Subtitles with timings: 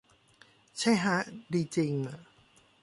[0.77, 1.17] ใช่ฮะ
[1.53, 1.93] ดีจริง